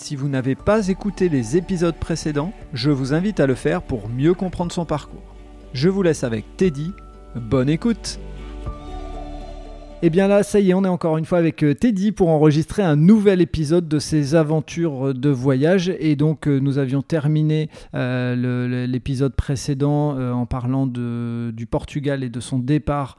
[0.00, 4.08] Si vous n'avez pas écouté les épisodes précédents, je vous invite à le faire pour
[4.08, 5.34] mieux comprendre son parcours.
[5.74, 6.92] Je vous laisse avec Teddy.
[7.34, 8.20] Bonne écoute
[10.00, 12.12] et eh bien là, ça y est, on est encore une fois avec euh, Teddy
[12.12, 15.92] pour enregistrer un nouvel épisode de ses aventures de voyage.
[15.98, 22.38] Et donc, euh, nous avions terminé euh, l'épisode précédent en parlant du Portugal et de
[22.38, 23.18] son départ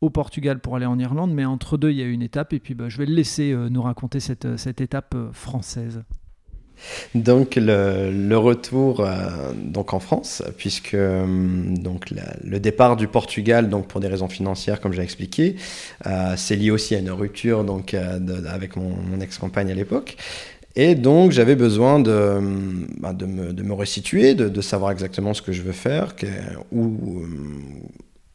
[0.00, 1.34] au Portugal pour aller en Irlande.
[1.34, 2.54] Mais entre deux, il y a une étape.
[2.54, 6.04] Et puis, bah, je vais le laisser nous raconter cette étape française.
[7.14, 12.12] Donc le, retour euh, donc en France, puisque euh, donc
[12.44, 15.56] le départ du Portugal, donc pour des raisons financières, comme j'ai expliqué,
[16.06, 20.16] euh, c'est lié aussi à une rupture donc avec mon, ex-compagne à l'époque.
[20.76, 22.40] Et donc j'avais besoin de,
[22.98, 26.14] bah, de, me, de, resituer, de, savoir exactement ce que je veux faire,
[26.72, 27.22] où,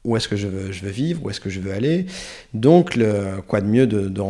[0.06, 2.06] où est-ce que je veux, vivre, où est-ce que je veux aller.
[2.54, 2.98] Donc
[3.48, 4.22] quoi de mieux de, de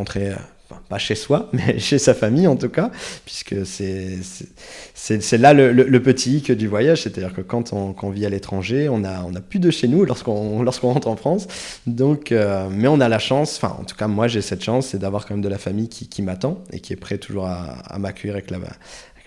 [0.89, 2.91] pas chez soi, mais chez sa famille en tout cas,
[3.25, 8.89] puisque c'est là le, petit hic du voyage, c'est-à-dire que quand on, vit à l'étranger,
[8.89, 11.47] on a, on a plus de chez nous lorsqu'on lorsqu'on rentre en France,
[11.87, 14.87] donc, euh, mais on a la chance, enfin en tout cas moi j'ai cette chance,
[14.87, 17.45] c'est d'avoir quand même de la famille qui, qui m'attend et qui est prêt toujours
[17.47, 18.59] à, à m'accueillir avec la,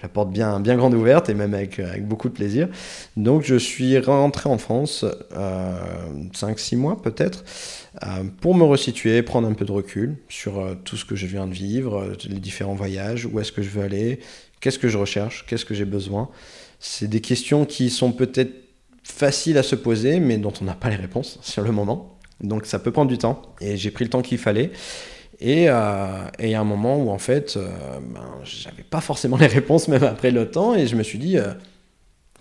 [0.03, 2.69] la porte bien, bien grande ouverte et même avec, avec beaucoup de plaisir.
[3.17, 5.05] Donc je suis rentré en France
[5.37, 5.75] euh,
[6.35, 7.45] 5-6 mois peut-être
[8.05, 11.27] euh, pour me resituer, prendre un peu de recul sur euh, tout ce que je
[11.27, 14.21] viens de vivre, euh, les différents voyages, où est-ce que je veux aller,
[14.61, 16.31] qu'est-ce que je recherche, qu'est-ce que j'ai besoin.
[16.81, 18.53] C'est des questions qui sont peut-être
[19.05, 22.19] faciles à se poser mais dont on n'a pas les réponses sur le moment.
[22.41, 24.73] Donc ça peut prendre du temps et j'ai pris le temps qu'il fallait.
[25.45, 27.69] Et il y a un moment où en fait, euh,
[28.15, 31.37] ben, j'avais pas forcément les réponses même après le temps, et je me suis dit,
[31.37, 31.53] euh,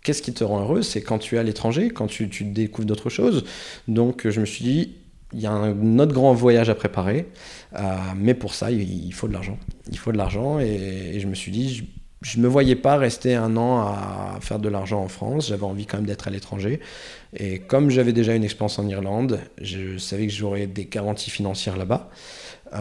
[0.04, 0.84] qu'est-ce qui te rend heureux?
[0.84, 3.44] C'est quand tu es à l'étranger, quand tu, tu découvres d'autres choses.
[3.88, 4.96] Donc je me suis dit,
[5.34, 7.28] il y a un autre grand voyage à préparer,
[7.76, 9.58] euh, mais pour ça, il, faut de l'argent.
[9.92, 11.88] Il faut de l'argent, et, je me suis dit,
[12.22, 15.64] je ne me voyais pas rester un an à faire de l'argent en France, j'avais
[15.64, 16.80] envie quand même d'être à l'étranger.
[17.36, 21.78] Et comme j'avais déjà une expérience en Irlande, je savais que j'aurais des garanties financières
[21.78, 22.10] là-bas.
[22.74, 22.78] Euh,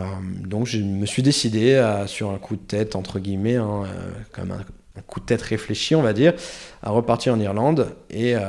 [0.47, 4.53] donc je me suis décidé sur un coup de tête, entre guillemets, hein, euh, comme
[4.53, 4.65] un,
[5.07, 6.35] coup de tête réfléchi, on va dire,
[6.83, 7.89] à repartir en Irlande.
[8.11, 8.41] Et, euh,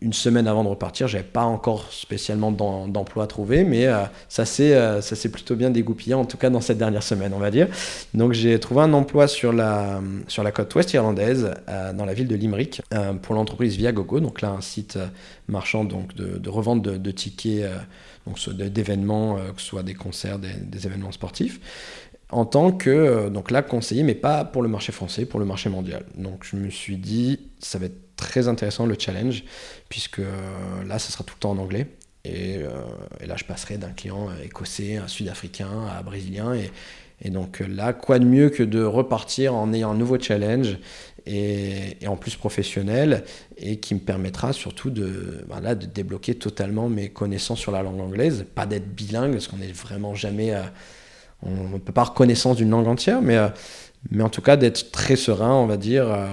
[0.00, 3.88] une semaine avant de repartir, j'avais pas encore spécialement d'emploi à trouver, mais
[4.28, 7.68] ça s'est plutôt bien dégoupillé, en tout cas dans cette dernière semaine, on va dire.
[8.14, 11.50] Donc j'ai trouvé un emploi sur la, sur la côte ouest irlandaise,
[11.94, 12.82] dans la ville de Limerick,
[13.22, 14.98] pour l'entreprise Viagogo, donc là un site
[15.48, 17.64] marchand donc, de, revente de, tickets
[18.26, 21.60] donc d'événements, euh, que ce soit des concerts, des, événements sportifs,
[22.34, 25.46] en tant que, euh, donc là, conseiller, mais pas pour le marché français, pour le
[25.46, 26.04] marché mondial.
[26.16, 29.44] Donc je me suis dit, ça va être très intéressant le challenge,
[29.88, 31.86] puisque euh, là, ça sera tout le temps en anglais.
[32.24, 32.60] Et,
[33.26, 36.54] là, je passerai d'un client écossais, un sud-africain, à brésilien.
[36.54, 40.78] Et, donc là, quoi de mieux que de repartir en ayant un nouveau challenge
[41.26, 43.24] et, en plus professionnel
[43.58, 48.00] et qui me permettra surtout de, voilà, de débloquer totalement mes connaissances sur la langue
[48.00, 48.46] anglaise.
[48.54, 50.54] Pas d'être bilingue parce qu'on n'est vraiment jamais.
[50.54, 50.62] Euh,
[51.44, 53.48] on ne peut pas reconnaissance d'une langue entière, mais, euh,
[54.10, 56.26] mais en tout cas d'être très serein, on va dire, euh,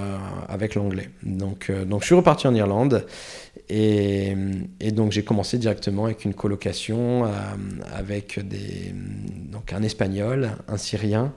[0.48, 1.10] avec l'anglais.
[1.24, 3.06] Donc, donc je suis reparti en Irlande
[3.70, 4.36] et,
[4.92, 7.30] donc j'ai commencé directement avec une colocation
[7.94, 8.94] avec des,
[9.52, 11.34] donc un espagnol, un syrien,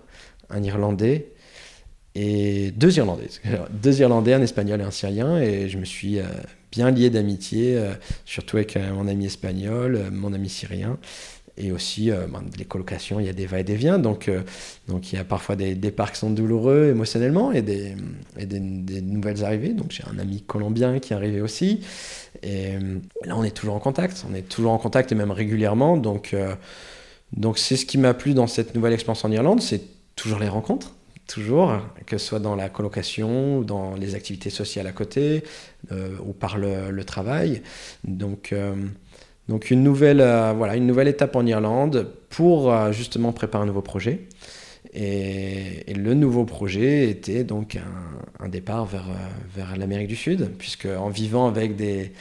[0.51, 1.35] un irlandais
[2.15, 3.29] et deux Irlandais.
[3.71, 5.39] Deux Irlandais, un Espagnol et un Syrien.
[5.39, 6.25] Et je me suis euh,
[6.71, 7.93] bien lié d'amitié, euh,
[8.25, 10.99] surtout avec euh, mon ami espagnol, mon ami syrien.
[11.57, 14.01] Et aussi, ben, les colocations, il y a des va et des viens.
[14.01, 14.29] Donc,
[14.89, 17.95] donc il y a parfois des départs qui sont douloureux émotionnellement et, des,
[18.37, 18.61] des,
[19.01, 19.73] nouvelles arrivées.
[19.73, 21.81] Donc j'ai un ami colombien qui est arrivé aussi.
[22.43, 22.73] Et
[23.25, 24.25] là, on est toujours en contact.
[24.29, 25.97] On est toujours en contact et même régulièrement.
[25.97, 26.35] Donc,
[27.37, 29.83] donc c'est ce qui m'a plu dans cette nouvelle expérience en Irlande, c'est
[30.17, 30.93] toujours les rencontres
[31.27, 35.43] toujours, que ce soit dans la colocation dans les activités sociales à côté
[35.93, 37.63] euh, ou par le, travail.
[38.05, 38.75] Donc, euh,
[39.49, 44.27] donc une, nouvelle, euh, une nouvelle étape en Irlande pour justement préparer un nouveau projet.
[44.93, 47.79] Et, le nouveau projet était donc
[48.41, 49.07] un, départ vers,
[49.55, 52.13] vers l'Amérique du Sud, puisque en vivant avec des,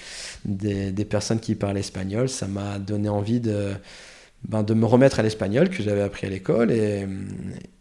[1.09, 3.71] personnes qui parlent espagnol, ça m'a donné envie de,
[4.47, 7.07] ben, de me remettre à l'espagnol que j'avais appris à l'école et,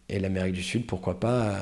[0.09, 1.59] et l'Amérique du Sud, pourquoi pas,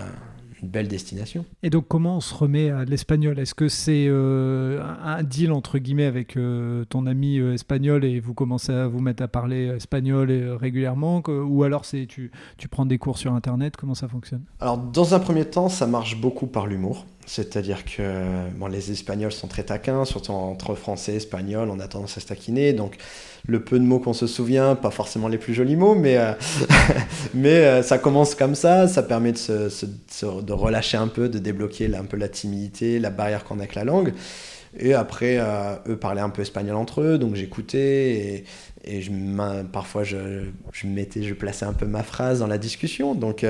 [0.62, 1.44] belle destination.
[1.62, 3.38] Et donc, comment on se remet à l'espagnol?
[3.38, 8.20] Est-ce que c'est euh, un deal entre guillemets avec euh, ton ami euh, espagnol et
[8.20, 10.30] vous commencez à vous mettre à parler espagnol
[10.60, 11.22] régulièrement?
[11.26, 13.76] Ou alors c'est tu, tu prends des cours sur Internet?
[13.76, 14.42] Comment ça fonctionne?
[14.60, 17.06] Alors, dans un premier temps, ça marche beaucoup par l'humour.
[17.30, 18.02] C'est-à-dire que
[18.68, 22.26] les Espagnols sont très taquins, surtout entre Français et Espagnols, on a tendance à se
[22.26, 22.72] taquiner.
[22.72, 22.96] Donc,
[23.46, 26.32] le peu de mots qu'on se souvient, pas forcément les plus jolis mots, mais, euh,
[27.36, 28.88] euh, ça commence comme ça.
[28.88, 33.60] Ça permet de, relâcher un peu, de débloquer un peu la timidité, la barrière qu'on
[33.60, 34.12] a avec la langue.
[34.76, 38.44] Et après, euh, eux parlaient un peu espagnol entre eux, donc j'écoutais
[38.84, 39.04] et, et
[39.72, 43.14] parfois je, je, mettais, je plaçais un peu ma phrase dans la discussion.
[43.14, 43.46] Donc,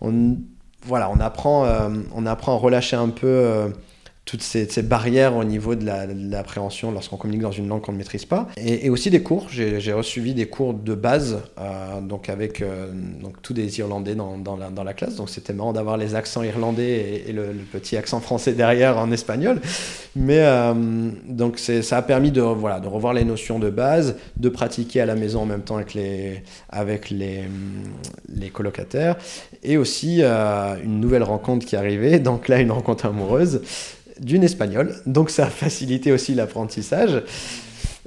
[0.00, 0.38] on
[0.82, 3.68] voilà, on apprend, euh, on apprend à relâcher un peu euh,
[4.30, 5.84] toutes ces, barrières au niveau de
[6.30, 8.46] l'appréhension lorsqu'on communique dans une langue qu'on ne maîtrise pas.
[8.56, 9.48] Et, aussi des cours.
[9.50, 12.62] J'ai reçu des cours de base, euh, donc avec
[13.20, 15.16] donc tous des Irlandais dans, la, classe.
[15.16, 19.60] Donc c'était marrant d'avoir les accents irlandais et, le, petit accent français derrière en espagnol.
[20.14, 20.44] Mais
[21.26, 25.06] donc ça a permis de, voilà, de revoir les notions de base, de pratiquer à
[25.06, 27.48] la maison en même temps avec les, avec les,
[28.52, 29.16] colocataires
[29.62, 33.62] et aussi euh, une nouvelle rencontre qui arrivée, donc là une rencontre amoureuse
[34.20, 37.22] d'une espagnole, donc ça a facilité aussi l'apprentissage.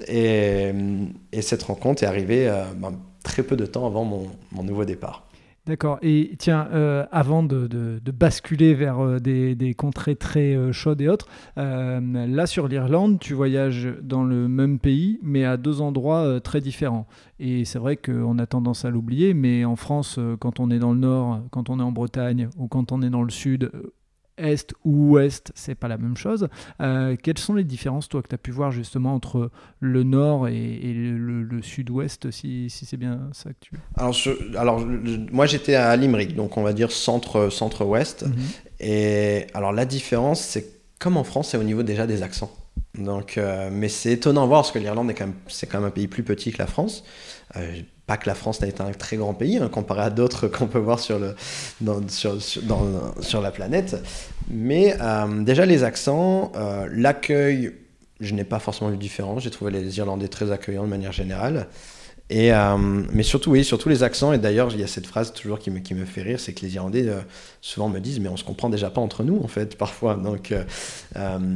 [0.08, 0.72] Et,
[1.32, 2.94] et, cette rencontre est arrivée euh, ben,
[3.24, 5.28] très peu de temps avant mon, nouveau départ.
[5.66, 5.98] D'accord.
[6.02, 12.48] Et tiens, euh, avant de, basculer vers euh, des, contrées très chaudes et autres, là
[12.48, 17.08] sur l'Irlande, tu voyages dans le même pays, mais à deux endroits très différents.
[17.40, 20.92] Et c'est vrai qu'on a tendance à l'oublier, mais en France, quand on est dans
[20.92, 23.72] le nord, quand on est en Bretagne ou quand on est dans le sud,
[24.38, 26.48] est ou ouest, c'est pas la même chose.
[26.82, 30.48] Euh, quelles sont les différences, toi, que tu as pu voir justement entre le nord
[30.48, 33.72] et, le, sud-ouest, si, si c'est bien ça que tu.
[33.96, 34.16] Alors,
[34.58, 34.86] alors
[35.32, 38.24] moi, j'étais à Limerick, donc on va dire centre, centre-ouest.
[38.24, 38.34] Mhm.
[38.80, 40.66] Et alors, la différence, c'est
[41.00, 42.52] comme en France, c'est au niveau déjà des accents.
[42.98, 45.80] Donc, euh, mais c'est étonnant à voir parce que l'Irlande est quand même, c'est quand
[45.80, 47.04] même un pays plus petit que la France.
[47.56, 50.48] Euh, pas que la France n'a été un très grand pays hein, comparé à d'autres
[50.48, 51.36] qu'on peut voir sur, le,
[52.10, 53.96] sur, sur, la planète.
[54.50, 57.74] Mais euh, déjà les accents, euh, l'accueil,
[58.20, 59.44] je n'ai pas forcément eu de différence.
[59.44, 61.68] J'ai trouvé les Irlandais très accueillants de manière générale.
[62.30, 64.34] Et, euh, mais surtout, oui, surtout les accents.
[64.34, 66.54] Et d'ailleurs, il y a cette phrase toujours qui me, qui me fait rire, c'est
[66.54, 67.10] que les Irlandais
[67.62, 70.16] souvent me disent, mais on se comprend déjà pas entre nous, en fait, parfois.
[70.16, 70.54] Donc,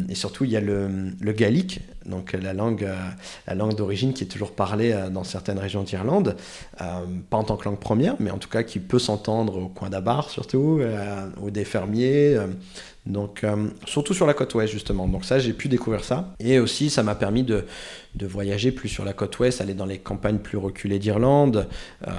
[0.09, 2.87] et surtout, il y a le, le gallique, donc la langue,
[3.47, 6.35] la langue d'origine qui est toujours parlée dans certaines régions d'Irlande,
[6.77, 9.89] pas en tant que langue première, mais en tout cas qui peut s'entendre au coin
[9.89, 10.81] d'Abar, surtout,
[11.41, 12.37] ou des fermiers.
[13.07, 15.07] Donc, euh, surtout sur la côte ouest, justement.
[15.07, 16.33] Donc, ça, j'ai pu découvrir ça.
[16.39, 17.65] Et aussi, ça m'a permis de,
[18.15, 21.67] de, voyager plus sur la côte ouest, aller dans les campagnes plus reculées d'Irlande.
[22.07, 22.11] Euh,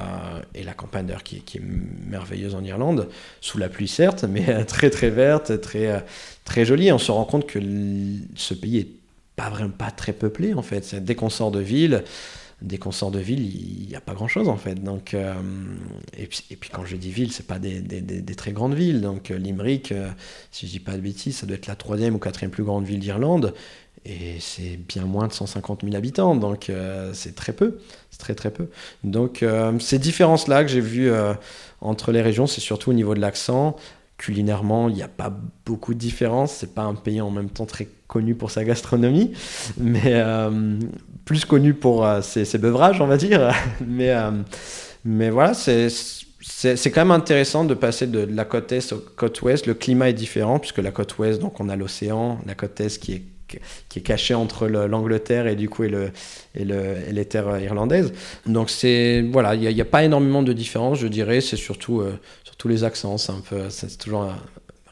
[0.55, 1.63] et la campagne, d'ailleurs, qui, qui, est
[2.09, 3.09] merveilleuse en Irlande,
[3.41, 6.05] sous la pluie, certes, mais très, très verte, très,
[6.45, 6.91] très jolie.
[6.91, 7.59] on se rend compte que
[8.35, 8.98] ce pays est
[9.39, 10.95] pas vraiment pas très peuplé, en fait.
[10.97, 12.03] Dès qu'on sort de ville,
[12.61, 14.75] des consorts de ville, il n'y a pas grand-chose en fait.
[14.83, 15.33] Donc, euh,
[16.17, 17.83] et, puis, quand je dis ville, c'est pas des,
[18.37, 19.01] très grandes villes.
[19.01, 20.09] Donc euh, Limerick, euh,
[20.51, 22.85] si je dis pas de bêtises, ça doit être la troisième ou quatrième plus grande
[22.85, 23.55] ville d'Irlande.
[24.05, 26.71] Et c'est bien moins de 150 000 habitants, donc
[27.13, 27.79] c'est très peu,
[28.11, 28.69] c'est très très peu.
[29.05, 29.45] Donc
[29.81, 31.11] ces différences-là que j'ai vues
[31.83, 33.77] entre les régions, c'est surtout au niveau de l'accent.
[34.17, 36.53] Culinairement, il n'y a pas beaucoup de différences.
[36.53, 39.33] C'est pas un pays en même temps très connu pour sa gastronomie,
[39.79, 40.23] mais
[41.29, 43.53] plus connu pour euh, ses, beuvrages, on va dire.
[43.87, 44.31] mais, euh,
[45.05, 45.89] mais voilà, c'est
[46.41, 49.67] c'est quand même intéressant de passer de, la côte est aux côte ouest.
[49.67, 52.99] Le climat est différent puisque la côte ouest, donc on a l'océan, la côte est
[52.99, 53.23] qui est
[53.89, 56.11] qui est cachée entre l'Angleterre et du coup et, le,
[56.55, 58.13] et, le, les terres irlandaises.
[58.45, 61.41] Donc c'est voilà, il n'y a, pas énormément de différence, je dirais.
[61.41, 63.19] C'est surtout euh, surtout les accents.
[63.19, 64.31] C'est un peu, c'est toujours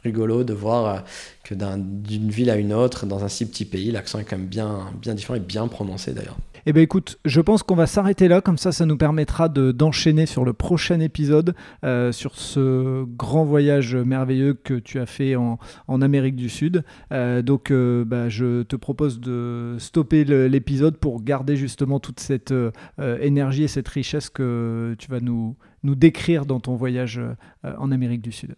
[0.07, 1.05] rigolo de voir
[1.45, 4.47] que d'une ville à une autre, dans un si petit pays, l'accent est quand même
[4.47, 6.39] bien, bien différent et bien prononcé d'ailleurs.
[6.69, 10.27] Eh bien écoute, je pense qu'on va s'arrêter là, comme ça ça nous permettra d'enchaîner
[10.27, 15.61] sur le prochain épisode, euh, sur ce grand voyage merveilleux que tu as fait en,
[15.87, 16.83] en Amérique du Sud.
[17.13, 22.53] Euh, donc euh, bah, je te propose de stopper l'épisode pour garder justement toute cette
[23.21, 27.21] énergie et cette richesse que tu vas nous, nous décrire dans ton voyage
[27.63, 28.57] en Amérique du Sud.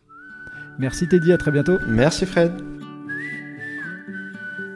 [0.79, 1.79] Merci Teddy, à très bientôt.
[1.87, 2.53] Merci Fred.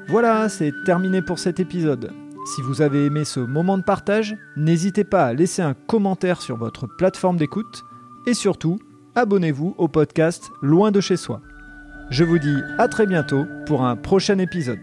[0.08, 2.12] Voilà, c'est terminé pour cet épisode.
[2.44, 6.56] Si vous avez aimé ce moment de partage, n'hésitez pas à laisser un commentaire sur
[6.56, 7.84] votre plateforme d'écoute
[8.26, 8.78] et surtout,
[9.14, 11.40] abonnez-vous au podcast Loin de chez soi.
[12.10, 14.80] Je vous dis à très bientôt pour un prochain épisode.